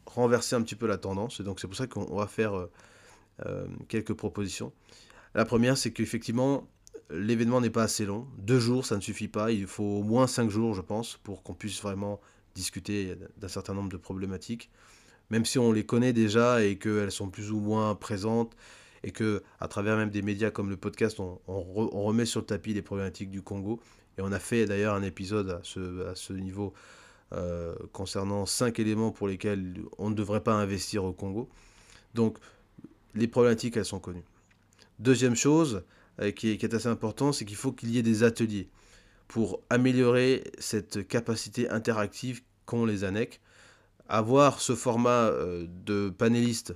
[0.06, 1.40] renverser un petit peu la tendance.
[1.40, 2.68] Et donc c'est pour ça qu'on va faire
[3.46, 4.72] euh, quelques propositions.
[5.34, 6.68] La première, c'est qu'effectivement,
[7.10, 8.28] l'événement n'est pas assez long.
[8.38, 9.52] Deux jours, ça ne suffit pas.
[9.52, 12.20] Il faut au moins cinq jours, je pense, pour qu'on puisse vraiment
[12.54, 14.70] discuter d'un certain nombre de problématiques.
[15.30, 18.58] Même si on les connaît déjà et qu'elles sont plus ou moins présentes
[19.04, 22.74] et que à travers même des médias comme le podcast, on, remet sur le tapis
[22.74, 23.80] les problématiques du Congo.
[24.18, 26.74] Et on a fait d'ailleurs un épisode à ce, niveau
[27.34, 31.50] euh, concernant cinq éléments pour lesquels on ne devrait pas investir au Congo.
[32.14, 32.38] Donc
[33.16, 34.26] les problématiques, elles sont connues.
[35.00, 35.84] Deuxième chose
[36.20, 38.70] euh, qui, est, assez important, c'est qu'il faut qu'il y ait des ateliers
[39.28, 43.40] pour améliorer cette capacité interactive qu'ont les ANEC.
[44.10, 46.76] Avoir ce format euh, de panélistes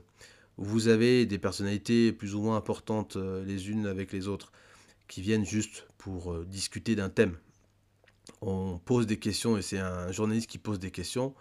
[0.58, 4.52] vous avez des personnalités plus ou moins importantes euh, les unes avec les autres
[5.08, 7.38] qui viennent juste pour euh, discuter d'un thème.
[8.42, 11.36] On pose des questions et c'est un journaliste qui pose des questions.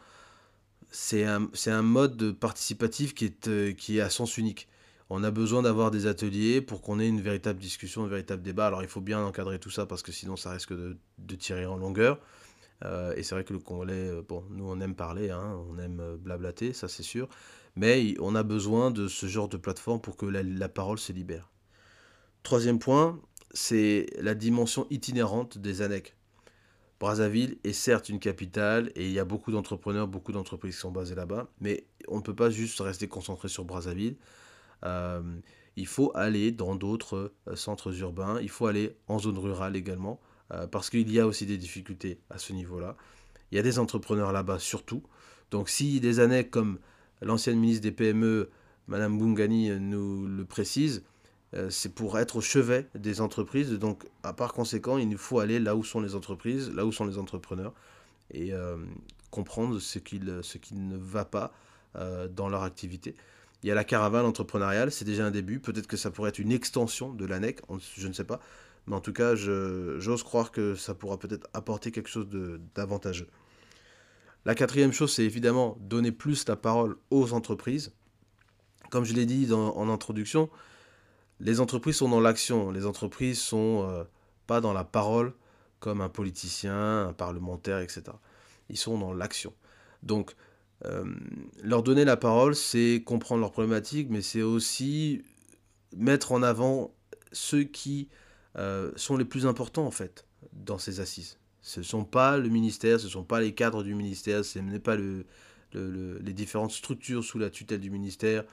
[0.90, 4.68] C'est un, un, mode participatif qui est, euh, qui est à sens unique.
[5.10, 8.66] On a besoin d'avoir des ateliers pour qu'on ait une véritable discussion, un véritable débat.
[8.66, 11.66] Alors il faut bien encadrer tout ça parce que sinon ça risque de, de tirer
[11.66, 12.18] en longueur.
[13.16, 16.72] et c'est vrai que le Congolais, bon, nous on aime parler, hein, on aime blablater,
[16.72, 17.28] ça c'est sûr.
[17.76, 21.50] Mais on a besoin de ce genre de plateforme pour que la, parole se libère.
[22.42, 23.20] Troisième point,
[23.52, 26.16] c'est la dimension itinérante des ANEC.
[27.00, 30.92] Brazzaville est certes une capitale et il y a beaucoup d'entrepreneurs, beaucoup d'entreprises qui sont
[30.92, 34.16] basées là-bas, mais on ne peut pas juste rester concentré sur Brazzaville.
[34.84, 35.22] Euh,
[35.76, 40.20] il faut aller dans d'autres euh, centres urbains, il faut aller en zone rurale également,
[40.52, 42.96] euh, parce qu'il y a aussi des difficultés à ce niveau-là.
[43.50, 45.02] Il y a des entrepreneurs là-bas surtout.
[45.50, 46.78] Donc si des ANEC comme
[47.22, 48.50] l'ancienne ministre des PME,
[48.88, 51.04] Madame Bungani, nous le précise,
[51.54, 53.70] euh, c'est pour être au chevet des entreprises.
[53.72, 56.92] Donc, à par conséquent, il nous faut aller là où sont les entreprises, là où
[56.92, 57.72] sont les entrepreneurs,
[58.30, 58.76] et euh,
[59.30, 61.52] comprendre ce, qui ne va pas
[61.96, 63.14] euh, dans leur activité.
[63.62, 65.60] Il y a la caravane entrepreneuriale, c'est déjà un début.
[65.60, 67.60] Peut-être que ça pourrait être une extension de l'ANEC,
[67.96, 68.40] je ne sais pas.
[68.86, 72.28] Mais en tout cas, j'ose croire que ça pourra peut-être apporter quelque chose
[72.74, 73.28] d'avantageux.
[74.44, 77.92] La quatrième chose, c'est évidemment donner plus la parole aux entreprises.
[78.90, 80.50] Comme je l'ai dit en introduction,
[81.40, 82.70] les entreprises sont dans l'action.
[82.70, 84.04] Les entreprises sont euh,
[84.46, 85.32] pas dans la parole
[85.80, 88.04] comme un politicien, un parlementaire, etc.
[88.70, 89.52] Ils sont dans l'action.
[90.02, 90.34] Donc,
[90.84, 91.04] euh,
[91.62, 95.22] leur donner la parole, c'est comprendre leurs problématiques, mais c'est aussi
[95.96, 96.94] mettre en avant
[97.32, 98.08] ceux qui
[98.56, 101.38] euh, sont les plus importants, en fait, dans ces assises.
[101.64, 104.58] Ce ne sont pas le ministère, ce ne sont pas les cadres du ministère, ce
[104.60, 105.24] n'est pas le,
[105.72, 108.44] les différentes structures sous la tutelle du ministère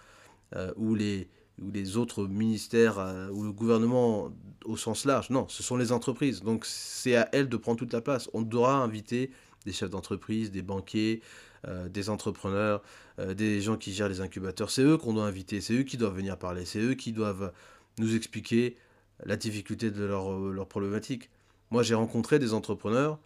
[0.75, 1.27] ou les,
[1.61, 4.31] ou les autres ministères euh, ou le gouvernement
[4.65, 5.29] au sens large.
[5.29, 6.41] Non, ce sont les entreprises.
[6.41, 8.29] Donc c'est à elles de prendre toute la place.
[8.33, 9.31] On devra inviter
[9.65, 11.21] des chefs d'entreprise, des banquiers,
[11.67, 12.81] euh, des entrepreneurs,
[13.19, 14.71] euh, des gens qui gèrent les incubateurs.
[14.71, 17.53] C'est eux qu'on doit inviter, c'est eux qui doivent venir parler, c'est eux qui doivent
[17.99, 18.77] nous expliquer
[19.23, 21.29] la difficulté de leur, leur problématique.
[21.71, 23.19] Moi j'ai rencontré des entrepreneurs,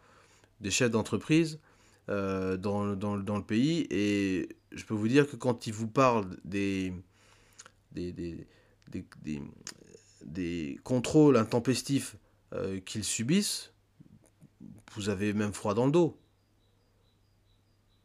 [0.62, 1.60] des chefs d'entreprise
[2.08, 2.58] dans,
[2.95, 6.93] dans, dans le pays et je peux vous dire que quand ils vous parlent des
[7.95, 8.45] des,
[10.25, 12.17] des, contrôles intempestifs
[12.53, 13.71] euh, qu'ils subissent,
[14.93, 16.19] vous avez même froid dans le dos.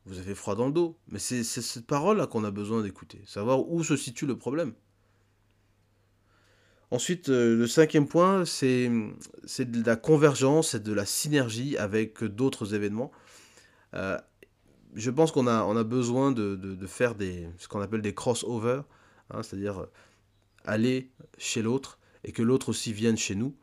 [0.06, 0.98] Vous avez froid dans le dos.
[1.08, 4.74] Mais c'est cette parole-là qu'on a besoin d'écouter, savoir où se situe le problème.
[6.90, 12.74] Ensuite, euh, le cinquième point, c'est de la convergence et de la synergie avec d'autres
[12.74, 13.12] événements.
[13.94, 14.18] Euh,
[14.94, 17.14] je pense qu'on a, besoin de, faire
[17.58, 18.82] ce qu'on appelle des crossovers
[19.32, 19.86] Hein, c'est-à-dire euh,
[20.64, 23.54] aller chez l'autre et que l'autre aussi vienne chez nous.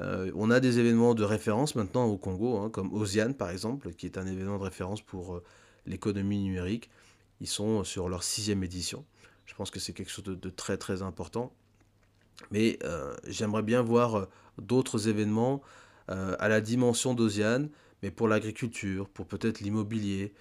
[0.00, 4.06] On a des événements de référence maintenant au Congo, hein, comme Ozian par exemple, qui
[4.06, 5.42] est un événement de référence pour
[5.86, 6.88] l'économie numérique.
[7.40, 9.04] Ils sont sur leur sixième édition.
[9.44, 11.52] Je pense que c'est quelque chose de, très très important.
[12.50, 12.78] Mais
[13.26, 15.60] j'aimerais bien voir d'autres événements
[16.08, 17.66] à la dimension d'Ozian,
[18.02, 20.32] mais pour l'agriculture, pour peut-être l'immobilier,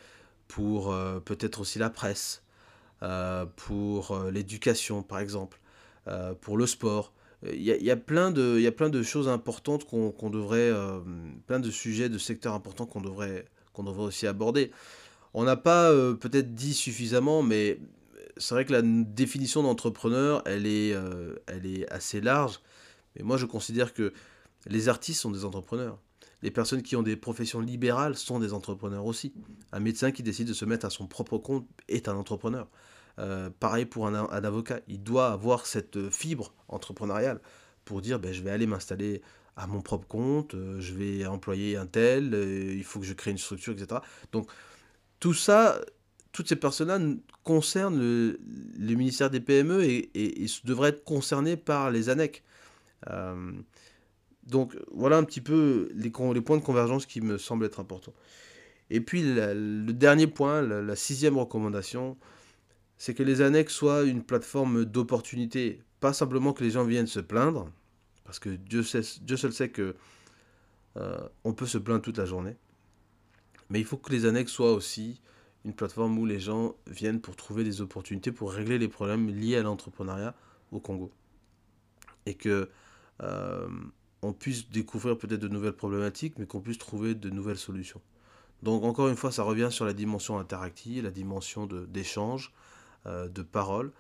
[0.48, 2.44] pour peut-être aussi la presse,
[3.04, 5.60] euh, pour euh, l'éducation par exemple,
[6.08, 7.14] euh, pour le sport.
[7.44, 10.74] Il y, a, plein de, y a plein de choses importantes qu'on devrait,
[11.46, 14.72] plein de sujets, de secteurs importants qu'on devrait, qu'on devrait aussi aborder.
[15.36, 17.78] On n'a pas peut-être dit suffisamment, mais
[18.40, 20.96] c'est vrai que la définition d'entrepreneur, elle est,
[21.48, 22.60] elle est assez large.
[23.16, 24.14] Mais moi, je considère que
[24.66, 26.00] les artistes sont des entrepreneurs.
[26.44, 29.34] Les personnes qui ont des professions libérales sont des entrepreneurs aussi.
[29.72, 32.68] Un médecin qui décide de se mettre à son propre compte est un entrepreneur.
[33.20, 37.42] Euh, pareil pour un, avocat, il doit avoir cette fibre entrepreneuriale
[37.86, 39.24] pour dire ben, je vais aller m'installer
[39.56, 43.14] à mon propre compte, euh, je vais employer un tel, euh, il faut que je
[43.14, 44.02] crée une structure, etc.
[44.32, 44.48] Donc
[45.20, 45.82] tout ça,
[46.38, 47.00] toutes ces personnes-là
[47.44, 48.38] concernent le,
[48.96, 52.44] ministère des PME et, devraient être concernées par les ANEC.
[54.44, 58.14] donc voilà un petit peu les, points de convergence qui me semblent être importants.
[58.92, 62.18] Et puis le dernier point, la sixième recommandation,
[63.00, 67.20] c'est que les annexes soient une plateforme d'opportunité, pas simplement que les gens viennent se
[67.20, 67.72] plaindre,
[68.26, 69.96] parce que Dieu seul sait que
[70.98, 72.58] euh, on peut se plaindre toute la journée,
[73.72, 75.20] mais il faut que les annexes soient aussi
[75.68, 79.58] une plateforme où les gens viennent pour trouver des opportunités, pour régler les problèmes liés
[79.58, 80.34] à l'entrepreneuriat
[80.72, 81.12] au Congo,
[82.26, 82.70] et que
[83.22, 83.68] euh,
[84.22, 88.00] on puisse découvrir peut-être de nouvelles problématiques, mais qu'on puisse trouver de nouvelles solutions.
[88.64, 92.54] Donc encore une fois, ça revient sur la dimension interactive, la dimension d'échange,
[93.06, 93.92] euh, de parole.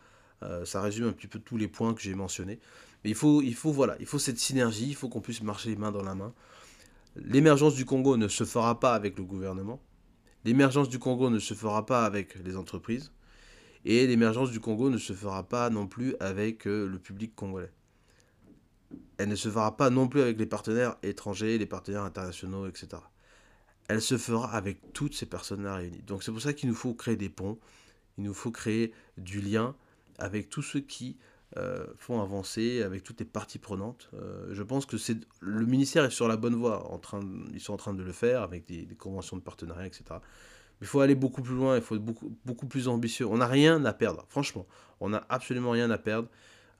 [0.43, 2.59] Euh, ça résume un petit peu tous les points que j'ai mentionnés.
[3.03, 5.75] Mais il faut, il faut, voilà, il faut cette synergie, il faut qu'on puisse marcher
[5.75, 6.33] main dans la main.
[7.17, 9.81] L'émergence du Congo ne se fera pas avec le gouvernement.
[10.47, 13.11] L'émergence du Congo ne se fera pas avec les entreprises.
[13.83, 17.73] Et l'émergence du Congo ne se fera pas non plus avec euh, le public congolais.
[19.17, 22.87] Elle ne se fera pas non plus avec les partenaires étrangers, les partenaires internationaux, etc.
[23.89, 26.03] Elle se fera avec toutes ces personnes-là réunies.
[26.03, 27.59] Donc c'est pour ça qu'il nous faut créer des ponts,
[28.17, 29.75] il nous faut créer du lien
[30.17, 31.17] avec tous ceux qui
[31.97, 34.09] font avancer, avec toutes les parties prenantes.
[34.13, 36.91] Euh, je pense que c'est le ministère est sur la bonne voie.
[36.91, 37.21] En train
[37.53, 40.03] ils sont en train de le faire avec des, conventions de partenariat, etc.
[40.09, 40.19] Mais
[40.81, 43.25] il faut aller beaucoup plus loin, il faut être beaucoup, beaucoup plus ambitieux.
[43.25, 44.67] On n'a rien à perdre, franchement.
[44.99, 46.29] On n'a absolument rien à perdre.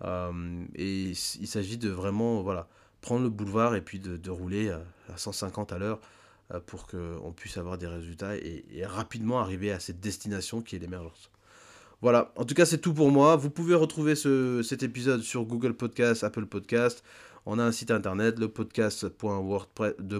[0.03, 2.67] Euh, et il s'agit de vraiment voilà,
[3.01, 5.99] prendre le boulevard et puis de, rouler à 150 à l'heure
[6.53, 10.79] euh, pour qu'on puisse avoir des résultats et, rapidement arriver à cette destination qui est
[10.79, 11.31] l'émergence.
[12.01, 13.35] Voilà, en tout cas c'est tout pour moi.
[13.35, 17.03] Vous pouvez retrouver cet épisode sur Google Podcast, Apple Podcast.
[17.47, 20.19] On a un site internet, le podcast.wordpress de.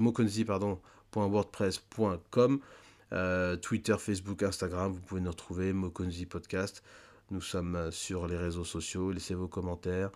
[3.14, 6.84] Euh, Twitter, Facebook, Instagram, vous pouvez nous retrouver, Mokonzi Podcast.
[7.30, 10.10] Nous sommes sur les réseaux sociaux, laissez vos commentaires,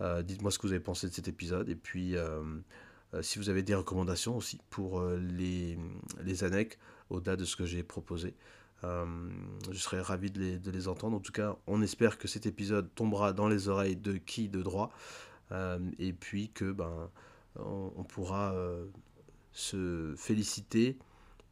[0.00, 2.42] euh, dites-moi ce que vous avez pensé de cet épisode, et puis euh,
[3.22, 5.78] si vous avez des recommandations aussi pour les,
[6.24, 6.44] les
[7.08, 8.34] au-delà de ce que j'ai proposé.
[8.86, 9.04] Euh,
[9.70, 11.16] je serais ravi de les, entendre.
[11.16, 14.62] En tout cas, on espère que cet épisode tombera dans les oreilles de qui de
[14.62, 14.90] droit.
[15.52, 17.10] Euh, et puis que ben,
[17.56, 18.86] on pourra euh,
[19.52, 20.98] se féliciter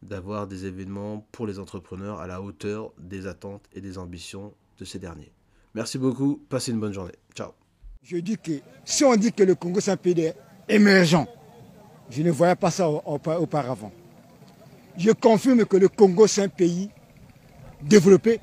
[0.02, 4.84] d'avoir des événements pour les entrepreneurs à la hauteur des attentes et des ambitions de
[4.84, 5.32] ces derniers.
[5.74, 7.14] Merci beaucoup, passez une bonne journée.
[7.34, 7.52] Ciao.
[8.02, 8.52] Je dis que
[8.84, 10.32] si on dit que le Congo c'est un pays
[10.68, 11.26] émergent,
[12.10, 13.92] je ne voyais pas ça auparavant.
[14.98, 16.90] Je confirme que le Congo c'est un pays
[17.82, 18.40] développé